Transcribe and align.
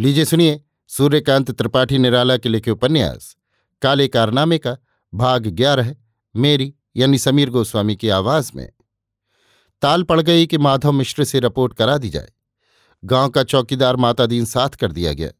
लीजिए, 0.00 0.24
सुनिए, 0.24 0.64
सूर्यकांत 0.88 1.50
त्रिपाठी 1.50 1.98
निराला 1.98 2.36
के 2.36 2.48
लिखे 2.48 2.70
उपन्यास। 2.70 3.36
काले 3.82 4.08
कारनामे 4.08 4.58
का 4.58 4.76
भाग 5.14 5.46
ग्यारह, 5.46 5.96
मेरी 6.36 6.74
यानी 6.96 7.18
समीर 7.18 7.50
गोस्वामी 7.50 7.96
की 7.96 8.08
आवाज़ 8.08 8.52
में। 8.56 8.72
ताल 9.82 10.02
पड़ 10.02 10.20
गई 10.20 10.46
कि 10.46 10.58
माधव 10.58 10.92
मिश्र 10.92 11.24
से 11.24 11.40
रिपोर्ट 11.40 11.74
करा 11.74 11.98
दी 11.98 12.10
जाए। 12.10 12.28
गाँव 13.04 13.30
का 13.30 13.42
चौकीदार 13.42 13.96
माता 13.96 14.26
दीन 14.26 14.44
साथ 14.44 14.68
कर 14.68 14.92
दिया 14.92 15.12
गया। 15.12 15.30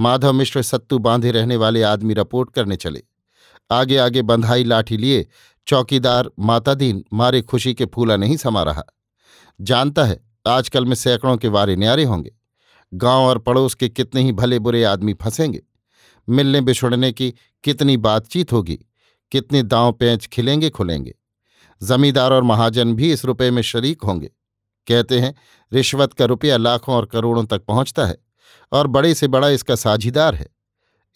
माधव 0.00 0.32
मिश्र 0.32 0.62
सत्तू 0.62 0.98
बांधे 0.98 1.30
रहने 1.30 1.56
वाले 1.56 1.82
आदमी 1.82 2.14
रिपोर्ट 2.14 2.54
करने 2.54 2.76
चले। 2.76 3.02
आगे 3.70 3.96
आगे 3.96 4.22
बंधाई 4.22 4.64
लाठी 4.64 4.96
लिए 4.96 5.26
चौकीदार 5.66 6.30
मातादीन 6.38 7.04
मारे 7.12 7.42
खुशी 7.42 7.74
के 7.74 7.86
फूला 7.86 8.16
नहीं 8.16 8.36
समा 8.36 8.62
रहा। 8.62 8.84
जानता 9.60 10.04
है, 10.04 10.30
आजकल 10.46 10.84
में 10.84 10.94
सैकड़ों 10.94 11.36
के 11.36 11.48
वारे 11.48 11.76
न्यारे 11.76 12.04
होंगे। 12.04 12.39
गाँव 12.92 13.24
और 13.24 13.38
पड़ोस 13.38 13.74
के 13.74 13.88
कितने 13.88 14.22
ही 14.22 14.32
भले 14.32 14.58
बुरे 14.58 14.84
आदमी 14.84 15.14
फंसेंगे। 15.14 15.62
मिलने 16.28 16.60
बिछुड़ने 16.60 17.12
की 17.12 17.34
कितनी 17.64 17.96
बातचीत 17.96 18.52
होगी, 18.52 18.78
कितने 19.32 19.62
दांव 19.62 19.92
पेंच 19.92 20.26
खिलेंगे 20.26 20.70
खुलेंगे। 20.70 21.14
जमींदार 21.82 22.32
और 22.32 22.42
महाजन 22.42 22.94
भी 22.94 23.12
इस 23.12 23.24
रुपये 23.24 23.50
में 23.50 23.62
शरीक 23.62 24.02
होंगे। 24.02 24.30
कहते 24.86 25.18
हैं, 25.20 25.34
रिश्वत 25.72 26.12
का 26.12 26.24
रुपया 26.24 26.56
लाखों 26.56 26.94
और 26.94 27.06
करोड़ों 27.06 27.44
तक 27.44 27.64
पहुँचता 27.64 28.06
है 28.06 28.16
और 28.72 28.86
बड़े 28.86 29.14
से 29.14 29.28
बड़ा 29.28 29.48
इसका 29.48 29.74
साझीदार 29.74 30.34
है। 30.34 30.46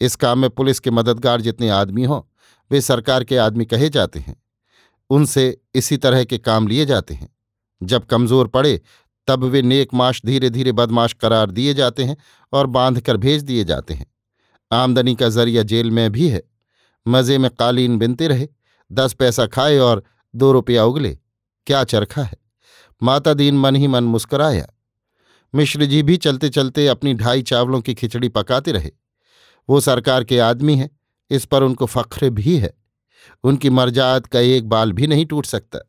इस 0.01 0.15
काम 0.15 0.39
में 0.39 0.49
पुलिस 0.49 0.79
के 0.79 0.91
मददगार 0.91 1.41
जितने 1.41 1.69
आदमी 1.69 2.03
हों, 2.03 2.21
वे 2.71 2.81
सरकार 2.81 3.23
के 3.23 3.37
आदमी 3.37 3.65
कहे 3.65 3.89
जाते 3.89 4.19
हैं। 4.19 4.35
उनसे 5.09 5.57
इसी 5.75 5.97
तरह 5.97 6.23
के 6.23 6.37
काम 6.37 6.67
लिए 6.67 6.85
जाते 6.85 7.13
हैं। 7.13 7.29
जब 7.83 8.05
कमज़ोर 8.05 8.47
पड़े 8.47 8.81
तब 9.27 9.43
वे 9.43 9.61
नेकमाश 9.61 10.21
धीरे 10.25 10.49
धीरे 10.49 10.71
बदमाश 10.71 11.13
करार 11.13 11.51
दिए 11.51 11.73
जाते 11.73 12.03
हैं 12.03 12.17
और 12.53 12.67
बाँध 12.67 13.01
कर 13.01 13.17
भेज 13.17 13.43
दिए 13.43 13.63
जाते 13.63 13.93
हैं। 13.93 14.07
आमदनी 14.71 15.15
का 15.15 15.29
ज़रिया 15.29 15.63
जेल 15.63 15.91
में 15.91 16.11
भी 16.11 16.29
है। 16.29 16.43
मज़े 17.07 17.37
में 17.37 17.51
कालीन 17.51 17.97
बिनते 17.97 18.27
रहे, 18.27 18.47
दस 18.91 19.13
पैसा 19.13 19.45
खाए 19.45 19.77
और 19.77 20.03
दो 20.35 20.51
रुपया 20.51 20.85
उगले। 20.85 21.17
क्या 21.67 21.83
चरखा 21.83 22.23
है? 22.23 22.37
माता 23.03 23.33
दीन 23.33 23.57
मन 23.57 23.75
ही 23.75 23.87
मन 23.87 24.03
मुस्कराया। 24.03 24.67
मिश्र 25.55 25.85
जी 25.85 26.03
भी 26.03 26.17
चलते 26.17 26.49
चलते 26.49 26.87
अपनी 26.87 27.13
ढाई 27.13 27.41
चावलों 27.41 27.81
की 27.81 27.93
खिचड़ी 27.93 28.29
पकाते 28.29 28.71
रहे। 28.71 28.91
वो 29.69 29.79
सरकार 29.79 30.23
के 30.23 30.39
आदमी 30.39 30.75
हैं, 30.75 30.99
इस 31.29 31.45
पर 31.45 31.63
उनको 31.63 31.85
फख्र 31.85 32.29
भी 32.29 32.57
है। 32.57 32.73
उनकी 33.43 33.69
मर्जात 33.69 34.25
का 34.25 34.39
एक 34.39 34.69
बाल 34.69 34.91
भी 34.91 35.07
नहीं 35.07 35.25
टूट 35.25 35.45
सकता। 35.45 35.79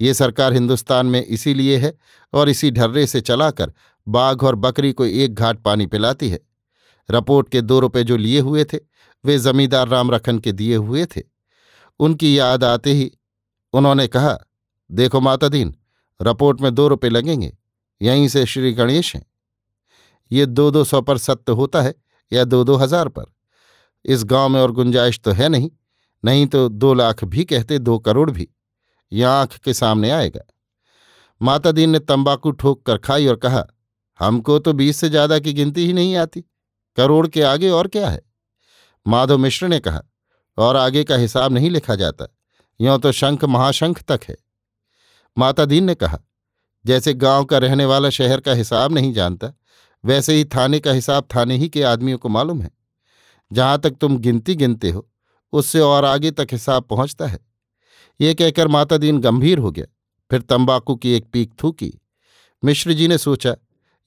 ये 0.00 0.14
सरकार 0.14 0.52
हिंदुस्तान 0.52 1.06
में 1.06 1.24
इसीलिए 1.24 1.76
है 1.76 1.92
और 2.32 2.48
इसी 2.48 2.70
ढर्रे 2.70 3.06
से 3.06 3.20
चलाकर 3.20 3.72
बाघ 4.06 4.42
और 4.44 4.54
बकरी 4.56 4.92
को 4.92 5.04
एक 5.04 5.34
घाट 5.34 5.62
पानी 5.62 5.86
पिलाती 5.86 6.28
है। 6.28 6.40
रपोर्ट 7.08 7.48
के 7.48 7.60
दो 7.62 7.78
रुपए 7.80 8.02
जो 8.04 8.16
लिए 8.16 8.40
हुए 8.40 8.64
थे, 8.64 8.78
वे 9.24 9.38
जमींदार 9.38 9.88
राम 9.88 10.10
रखन 10.10 10.38
के 10.38 10.52
दिए 10.52 10.76
हुए 10.76 11.06
थे। 11.06 11.22
उनकी 12.00 12.38
याद 12.38 12.64
आते 12.64 12.92
ही 12.92 13.10
उन्होंने 13.74 14.06
कहा, 14.08 14.36
देखो 14.90 15.20
माता 15.20 15.48
दीन 15.48 15.74
रपोर्ट 16.20 16.60
में 16.60 16.74
दो 16.74 16.86
रुपए 16.88 17.08
लगेंगे, 17.08 17.52
यहीं 18.00 18.28
से 18.28 18.44
श्री 18.46 18.72
गणेश 18.72 19.14
हैं। 19.16 19.24
ये 20.30 20.46
दो 20.46 20.70
दो 20.70 20.84
सौ 20.84 21.00
पर 21.00 21.18
सत्य 21.18 21.52
होता 21.52 21.82
है 21.82 21.94
या 22.32 22.44
दो 22.44 22.62
दो 22.64 22.76
हज़ार 22.76 23.08
पर? 23.08 23.24
इस 24.04 24.24
गाँव 24.24 24.48
में 24.48 24.60
और 24.60 24.72
गुंजाइश 24.72 25.20
तो 25.20 25.30
है 25.30 25.48
नहीं 25.48 25.70
नहीं 26.24 26.46
तो 26.46 26.68
दो 26.68 26.92
लाख 26.94 27.24
भी 27.24 27.44
कहते, 27.44 27.78
दो 27.78 27.98
करोड़ 27.98 28.30
भी। 28.30 28.48
यह 29.12 29.30
आँख 29.30 29.56
के 29.56 29.74
सामने 29.74 30.10
आएगा। 30.10 30.40
माता 31.40 31.72
दीन 31.72 31.90
ने 31.90 31.98
तंबाकू 31.98 32.50
ठोक 32.50 32.86
कर 32.86 32.98
खाई 32.98 33.26
और 33.26 33.36
कहा, 33.36 33.64
हमको 34.20 34.58
तो 34.58 34.72
बीस 34.72 34.96
से 34.96 35.08
ज़्यादा 35.08 35.38
की 35.38 35.52
गिनती 35.52 35.86
ही 35.86 35.92
नहीं 35.92 36.16
आती। 36.16 36.40
करोड़ 36.96 37.26
के 37.28 37.42
आगे 37.42 37.70
और 37.70 37.88
क्या 37.88 38.08
है? 38.08 38.22
माधव 39.06 39.38
मिश्र 39.38 39.68
ने 39.68 39.80
कहा, 39.80 40.02
और 40.58 40.76
आगे 40.76 41.04
का 41.04 41.16
हिसाब 41.16 41.52
नहीं 41.52 41.70
लिखा 41.70 41.94
जाता। 41.94 42.26
यों 42.80 42.98
तो 42.98 43.12
शंख 43.12 43.44
महाशंख 43.44 44.02
तक 44.02 44.20
है। 44.28 44.36
माता 45.36 45.64
दीन 45.64 45.84
ने 45.84 45.94
कहा, 45.94 46.18
जैसे 46.84 47.14
गाँव 47.14 47.44
का 47.44 47.58
रहने 47.58 47.84
वाला 47.84 48.10
शहर 48.10 48.40
का 48.40 48.52
हिसाब 48.52 48.92
नहीं 48.92 49.12
जानता, 49.12 49.52
वैसे 50.04 50.34
ही 50.34 50.44
थाने 50.44 50.80
का 50.80 50.92
हिसाब 50.92 51.28
थाने 51.36 51.56
ही 51.56 51.68
के 51.68 51.82
आदमियों 51.82 52.18
को 52.18 52.28
मालूम 52.28 52.62
है। 52.62 52.70
जहाँ 53.52 53.78
तक 53.78 53.90
तुम 53.90 54.18
गिनती 54.18 54.54
गिनते 54.54 54.90
हो, 54.90 55.08
उससे 55.52 55.80
और 55.80 56.04
आगे 56.04 56.30
तक 56.30 56.48
हिसाब 56.52 56.82
पहुँचता 56.82 57.26
है। 57.26 57.47
ये 58.20 58.34
कहकर 58.34 58.68
माता 58.68 58.96
दीन 58.96 59.18
गंभीर 59.18 59.58
हो 59.58 59.70
गया 59.70 59.86
फिर 60.30 60.40
तंबाकू 60.40 60.96
की 60.96 61.12
एक 61.12 61.26
पीक 61.32 61.52
थूकी। 61.62 62.00
मिश्र 62.64 62.92
जी 62.92 63.08
ने 63.08 63.18
सोचा, 63.18 63.56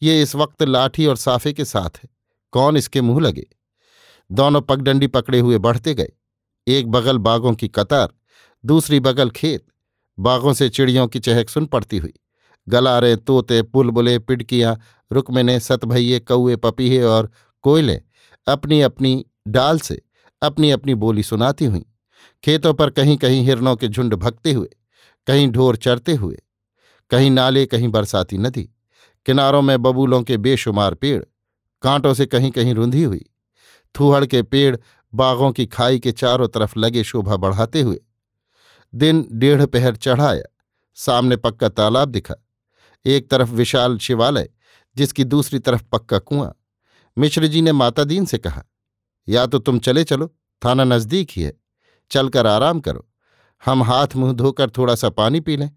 ये 0.01 0.22
इस 0.22 0.35
वक्त 0.35 0.63
लाठी 0.63 1.05
और 1.05 1.16
साफे 1.16 1.53
के 1.53 1.66
साथ 1.66 1.97
है। 1.97 2.09
कौन 2.51 2.77
इसके 2.77 3.01
मुँह 3.01 3.22
लगे? 3.22 3.45
दोनों 4.31 4.61
पगडंडी 4.61 5.07
पकड़े 5.07 5.39
हुए 5.39 5.57
बढ़ते 5.57 5.94
गए। 5.94 6.11
एक 6.67 6.91
बगल 6.91 7.17
बागों 7.17 7.53
की 7.53 7.67
कतार, 7.67 8.09
दूसरी 8.66 8.99
बगल 8.99 9.29
खेत। 9.29 9.66
बागों 10.19 10.53
से 10.53 10.69
चिड़ियों 10.69 11.07
की 11.07 11.19
चहक 11.19 11.49
सुन 11.49 11.66
पड़ती 11.66 11.97
हुई। 11.97 12.13
गलारे, 12.67 13.16
तोते 13.16 13.61
बुलबुले 13.61 14.19
पिडकियाँ 14.19 14.79
रुकमिने 15.11 15.59
सतभैये 15.59 16.19
कौए 16.19 16.55
पपीहे 16.55 17.03
और 17.03 17.31
कोयले 17.61 18.01
अपनी 18.47 18.81
अपनी 18.81 19.25
डाल 19.47 19.79
से 19.79 20.01
अपनी 20.41 20.72
अपनी 20.72 20.95
बोली 20.95 21.23
सुनाती 21.23 21.66
हुई। 21.66 21.85
खेतों 22.44 22.74
पर 22.74 22.90
कहीं 22.90 23.18
कहीं 23.18 23.44
हिरणों 23.46 23.75
के 23.75 23.88
झुंड 23.88 24.13
भगते 24.13 24.52
हुए, 24.52 24.69
कहीं 25.28 25.47
ढोर 25.50 25.75
चरते 25.75 26.13
हुए, 26.13 26.38
कहीं 27.12 27.31
नाले, 27.31 27.66
कहीं 27.66 27.88
बरसाती 27.88 28.38
नदी, 28.38 28.63
किनारों 29.25 29.62
में 29.62 29.81
बबूलों 29.81 30.22
के 30.24 30.38
बेशुमार 30.38 30.94
पेड़, 30.94 31.24
कांटों 31.84 32.13
से 32.13 32.25
कहीं 32.25 32.52
कहीं 32.52 32.74
रुंधी 32.74 33.03
हुई, 33.03 33.25
थूहड़ 34.00 34.25
के 34.25 34.41
पेड़ 34.44 34.78
बागों 35.13 35.52
की 35.52 35.66
खाई 35.66 36.00
के 36.00 36.12
चारों 36.12 36.47
तरफ़ 36.47 36.79
लगे 36.79 37.03
शोभा 37.03 37.35
बढ़ाते 37.35 37.81
हुए, 37.81 38.00
दिन 38.94 39.28
डेढ़ 39.31 39.66
पहर 39.66 39.96
चढ़ाया, 39.96 40.44
सामने 40.97 41.35
पक्का 41.35 41.69
तालाब 41.69 42.09
दिखा, 42.09 42.35
एक 43.06 43.29
तरफ़ 43.29 43.50
विशाल 43.50 43.97
शिवालय, 43.97 44.50
जिसकी 44.97 45.23
दूसरी 45.23 45.59
तरफ़ 45.59 45.84
पक्का 45.91 46.19
कुआँ। 46.19 46.53
मिश्र 47.18 47.47
जी 47.47 47.62
ने 47.62 47.72
माता 47.72 48.03
दीन 48.03 48.25
से 48.25 48.38
कहा, 48.38 48.63
या 49.28 49.46
तो 49.46 49.59
तुम 49.59 49.79
चले 49.79 50.03
चलो, 50.03 50.28
थाना 50.66 50.84
नज़दीक 50.84 51.29
ही 51.31 51.44
है। 51.44 51.60
चलकर 52.11 52.47
आराम 52.47 52.79
करो। 52.79 53.07
हम 53.66 53.83
हाथ 53.83 54.07
मुँह 54.16 54.33
धोकर 54.33 54.69
थोड़ा 54.69 54.95
सा 54.95 55.09
पानी 55.09 55.39
पी 55.39 55.57
लें। 55.57 55.72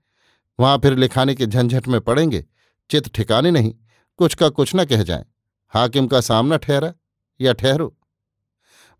वहाँ 0.60 0.78
फिर 0.78 0.96
लिखाने 0.96 1.34
के 1.34 1.46
झंझट 1.46 1.88
में 1.88 2.00
पड़ेंगे। 2.00 2.44
चित 2.90 3.14
ठिकाने 3.14 3.50
नहीं, 3.50 3.74
कुछ 4.16 4.34
का 4.34 4.48
कुछ 4.48 4.72
न 4.76 4.84
कह 4.84 5.02
जाए। 5.02 5.24
हाकिम 5.68 6.06
का 6.06 6.20
सामना 6.20 6.56
ठहरा 6.56 6.94
या 7.40 7.52
ठहरो। 7.52 7.98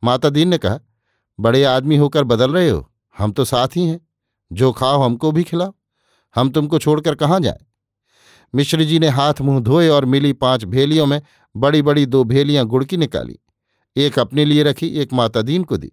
माता 0.05 0.31
दीन 0.31 0.49
ने 0.49 0.59
कहा, 0.59 0.81
बड़े 1.41 1.65
आदमी 1.65 1.97
होकर 1.97 2.25
बदल 2.25 2.53
रहे 2.53 2.69
हो। 2.69 2.93
हम 3.19 3.33
तो 3.33 3.45
साथ 3.45 3.69
ही 3.69 3.89
हैं। 3.89 4.09
जो 4.53 4.72
खाओ 4.72 5.03
हमको 5.03 5.33
भी 5.33 5.43
खिलाओ। 5.43 5.75
हम 6.34 6.51
तुमको 6.51 6.78
छोड़कर 6.78 7.15
कहाँ 7.15 7.41
जाए? 7.41 7.59
मिश्र 8.55 8.84
जी 8.84 8.99
ने 8.99 9.09
हाथ 9.09 9.34
मुँह 9.41 9.61
धोए 9.61 9.89
और 9.89 10.05
मिली 10.05 10.33
पाँच 10.33 10.65
भेलियों 10.65 11.06
में 11.06 11.22
बड़ी 11.56 11.83
बड़ी 11.83 12.06
दो 12.06 12.25
भेलियाँ 12.25 12.65
गुड़ 12.65 12.84
की 12.84 12.97
निकाली। 12.97 13.39
एक 13.97 14.19
अपने 14.19 14.45
लिए 14.45 14.62
रखी, 14.62 14.89
एक 14.89 15.12
माता 15.12 15.43
दीन 15.43 15.65
को 15.65 15.77
दी। 15.77 15.93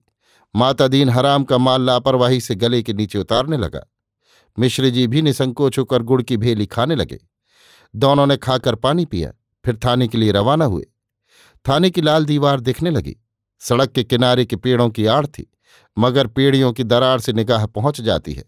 माता 0.55 0.87
दीन 0.87 1.09
हराम 1.09 1.43
का 1.43 1.57
माल 1.57 1.81
लापरवाही 1.81 2.41
से 2.41 2.55
गले 2.55 2.83
के 2.83 2.93
नीचे 2.93 3.19
उतारने 3.19 3.57
लगा। 3.57 3.91
मिश्र 4.59 4.89
जी 4.89 5.07
भी 5.07 5.21
निसंकोच 5.21 5.79
होकर 5.79 6.01
गुड़ 6.01 6.21
की 6.21 6.37
भेली 6.37 6.65
खाने 6.65 6.95
लगे। 6.95 7.19
दोनों 7.95 8.25
ने 8.25 8.37
खाकर 8.37 8.75
पानी 8.75 9.05
पिया, 9.05 9.33
फिर 9.65 9.79
थाने 9.85 10.07
के 10.07 10.17
लिए 10.17 10.31
रवाना 10.31 10.65
हुए। 10.65 10.87
थाने 11.67 11.89
की 11.89 12.01
लाल 12.01 12.25
दीवार 12.25 12.59
दिखने 12.59 12.89
लगी। 12.89 13.17
सड़क 13.59 13.89
के 13.89 14.03
किनारे 14.03 14.45
के 14.45 14.55
पेड़ों 14.55 14.89
की 14.89 15.05
आड़ 15.05 15.25
थी, 15.25 15.53
मगर 15.99 16.27
पेड़ियों 16.27 16.73
की 16.73 16.83
दरार 16.83 17.19
से 17.19 17.33
निगाह 17.33 17.65
पहुँच 17.65 18.01
जाती 18.01 18.33
है। 18.33 18.43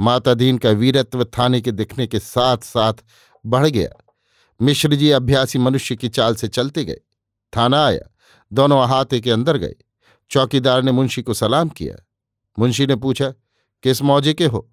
माता 0.00 0.34
दीन 0.34 0.58
का 0.58 0.70
वीरत्व 0.70 1.24
थाने 1.24 1.60
के 1.60 1.72
दिखने 1.72 2.06
के 2.06 2.18
साथ 2.18 2.58
साथ 2.58 2.94
बढ़ 3.46 3.66
गया। 3.66 4.04
मिश्र 4.62 4.94
जी 4.94 5.10
अभ्यासी 5.10 5.58
मनुष्य 5.58 5.96
की 5.96 6.08
चाल 6.08 6.34
से 6.34 6.48
चलते 6.48 6.84
गए। 6.84 7.00
थाना 7.56 7.86
आया। 7.86 8.10
दोनों 8.52 8.82
अहाते 8.82 9.20
के 9.20 9.30
अंदर 9.30 9.56
गए। 9.56 9.74
चौकीदार 10.30 10.82
ने 10.82 10.92
मुंशी 10.92 11.22
को 11.22 11.34
सलाम 11.34 11.68
किया। 11.68 12.06
मुंशी 12.58 12.86
ने 12.86 12.96
पूछा, 12.96 13.30
किस 13.82 14.02
मौजे 14.02 14.34
के 14.34 14.46
हो? 14.46 14.70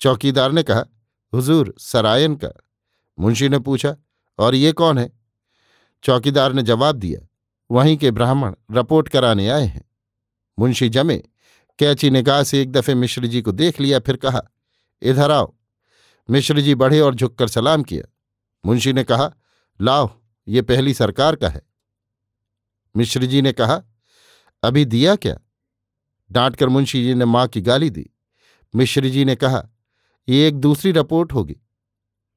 चौकीदार 0.00 0.52
ने 0.52 0.62
कहा, 0.62 0.84
हुजूर, 1.34 1.74
सरायन 1.78 2.36
का। 2.36 2.48
मुंशी 3.18 3.48
ने 3.48 3.58
पूछा, 3.58 3.96
और 4.38 4.54
ये 4.54 4.72
कौन 4.72 4.98
है? 4.98 5.20
चौकीदार 6.02 6.52
ने 6.52 6.62
जवाब 6.62 6.96
दिया, 6.96 7.28
वहीं 7.70 7.96
के 7.96 8.10
ब्राह्मण 8.10 8.54
रिपोर्ट 8.70 9.08
कराने 9.08 9.48
आए 9.48 9.64
हैं। 9.64 9.90
मुंशी 10.58 10.88
जमे, 10.88 11.18
कैची 11.78 12.10
निगाह 12.10 12.42
से 12.42 12.62
एक 12.62 12.72
दफे 12.72 12.94
मिश्र 12.94 13.26
जी 13.26 13.42
को 13.42 13.52
देख 13.52 13.80
लिया, 13.80 13.98
फिर 13.98 14.16
कहा, 14.16 14.42
इधर 15.02 15.30
आओ। 15.30 15.54
मिश्र 16.30 16.60
जी 16.60 16.74
बढ़े 16.74 17.00
और 17.00 17.14
झुककर 17.14 17.48
सलाम 17.48 17.82
किया। 17.82 18.12
मुंशी 18.66 18.92
ने 18.92 19.04
कहा, 19.04 19.32
लाओ, 19.80 20.10
ये 20.48 20.62
पहली 20.62 20.94
सरकार 20.94 21.36
का 21.36 21.48
है। 21.48 21.62
मिश्र 22.96 23.24
जी 23.24 23.42
ने 23.42 23.52
कहा 23.52 23.82
अभी 24.62 24.84
दिया 24.84 25.16
क्या? 25.16 25.36
डांटकर 26.30 26.68
मुंशी 26.68 27.02
जी 27.04 27.14
ने 27.14 27.24
माँ 27.24 27.46
की 27.48 27.60
गाली 27.60 27.90
दी। 27.90 28.10
मिश्र 28.74 29.08
जी 29.08 29.24
ने 29.24 29.34
कहा, 29.36 29.62
ये 30.28 30.48
एक 30.48 30.54
दूसरी 30.54 30.92
रिपोर्ट 30.92 31.32
होगी। 31.32 31.56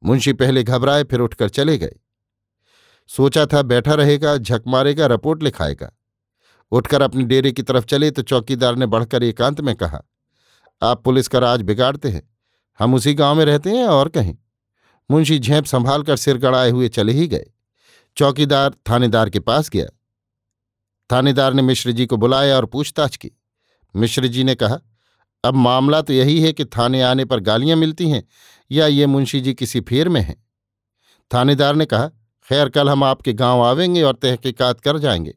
मुंशी 0.04 0.34
पहले 0.34 0.64
घबराए, 0.64 1.04
फिर 1.04 1.20
उठकर 1.20 1.50
चले 1.50 1.78
गए। 1.78 1.96
सोचा 3.10 3.46
था 3.46 3.62
बैठा 3.62 3.94
रहेगा, 3.94 4.38
झक 4.38 4.64
मारेगा, 4.68 5.06
रिपोर्ट 5.06 5.44
लिखाएगा। 5.44 5.92
उठकर 6.72 7.02
अपने 7.02 7.24
डेरे 7.24 7.52
की 7.52 7.64
तरफ़ 7.64 7.86
चले 7.86 8.12
तो 8.12 8.22
चौकीदार 8.22 8.76
ने 8.76 8.86
बढ़कर 8.86 9.24
एकांत 9.24 9.62
में 9.62 9.76
कहा, 9.76 10.02
आप 10.82 11.04
पुलिस 11.04 11.28
का 11.28 11.40
राज 11.40 11.62
बिगाड़ते 11.62 12.10
हैं। 12.10 12.30
हम 12.80 12.94
उसी 12.94 13.14
गाँव 13.14 13.38
में 13.38 13.46
रहते 13.46 13.70
हैं 13.70 13.86
और 13.86 14.10
कहीं। 14.10 14.36
मुंशी 15.10 15.40
झेप 15.40 15.66
संभाल 15.66 16.04
कर 16.04 16.16
सिर 16.16 16.38
गड़ाए 16.38 16.70
हुए 16.70 16.90
चले 16.90 17.14
ही 17.14 17.28
गए। 17.28 17.46
चौकीदार 18.18 18.76
थानेदार 18.90 19.30
के 19.30 19.40
पास 19.40 19.70
गया। 19.70 19.86
थानेदार 21.12 21.54
ने 21.54 21.62
मिश्र 21.62 21.92
जी 21.92 22.06
को 22.06 22.18
बुलाया 22.18 22.56
और 22.56 22.66
पूछताछ 22.66 23.16
की। 23.18 23.32
मिश्र 23.96 24.28
जी 24.28 24.44
ने 24.44 24.56
कहा, 24.56 24.80
अब 25.44 25.54
मामला 25.54 26.02
तो 26.02 26.14
यही 26.14 26.40
है 26.42 26.54
कि 26.54 26.66
थाने 26.68 27.02
आने 27.02 27.26
पर 27.26 27.40
गालियाँ 27.40 27.78
मिलती 27.78 28.10
हैं 28.10 28.24
या 28.72 28.88
ये 28.88 29.06
मुंशी 29.06 29.42
जी 29.42 29.54
किसी 29.54 29.82
फेर 29.82 30.10
में 30.10 30.22
हैं? 30.22 30.36
थानेदार 31.32 31.76
ने 31.76 31.86
कहा, 31.86 32.08
खैर, 32.50 32.70
कल 32.70 32.90
हम 32.90 33.04
आपके 33.04 33.34
गाँव 33.34 33.62
आवेंगे 33.62 34.02
और 34.04 34.16
तहकीकात 34.16 34.80
कर 34.80 34.98
जाएँगे। 34.98 35.34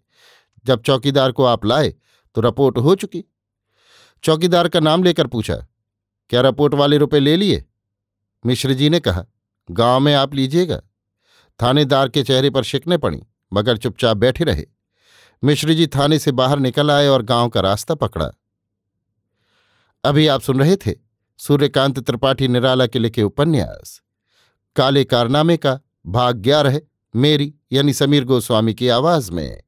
जब 0.67 0.83
चौकीदार 0.83 1.33
को 1.33 1.45
आप 1.45 1.65
लाए 1.67 1.95
तो 2.37 2.41
रिपोर्ट 2.41 2.79
हो 2.79 2.95
चुकी। 2.95 3.25
चौकीदार 4.25 4.69
का 4.69 4.81
नाम 4.81 5.03
लेकर 5.03 5.27
पूछा, 5.27 5.55
क्या 6.31 6.41
रिपोर्ट 6.41 6.75
वाले 6.75 6.99
रुपए 6.99 7.19
ले 7.21 7.37
लिए? 7.37 7.65
मिश्र 8.45 8.73
जी 8.73 8.89
ने 8.91 9.01
कहा, 9.01 9.25
गाँव 9.71 10.01
में 10.01 10.15
आप 10.15 10.35
लीजिएगा। 10.35 10.81
थानेदार 11.61 12.09
के 12.09 12.23
चेहरे 12.23 12.51
पर 12.51 12.63
शिकने 12.63 12.97
पड़ी, 12.97 13.23
मगर 13.53 13.77
चुपचाप 13.77 14.17
बैठे 14.17 14.45
रहे। 14.45 14.65
मिश्र 15.45 15.75
जी 15.75 15.87
थाने 15.87 16.19
से 16.19 16.33
बाहर 16.33 16.59
निकल 16.59 16.91
आए 16.91 17.09
और 17.09 17.23
गाँव 17.23 17.49
का 17.49 17.61
रास्ता 17.61 17.95
पकड़ा। 17.95 18.31
अभी 20.05 20.27
आप 20.27 20.41
सुन 20.41 20.59
रहे 20.61 20.77
थे 20.77 20.95
सूर्यकांत 21.39 21.99
त्रिपाठी 22.01 22.49
निराला 22.49 22.87
के 22.87 22.99
लिखे 22.99 23.23
उपन्यास। 23.23 24.03
काले 24.77 25.05
कारनामे 25.05 25.57
का 25.57 25.81
भाग 26.07 26.37
ग्यारह, 26.37 26.81
मेरी 27.17 27.55
यानी 27.73 27.93
समीर 27.93 28.25
गोस्वामी 28.25 28.75
की 28.75 28.89
आवाज़ 28.89 29.33
में। 29.33 29.64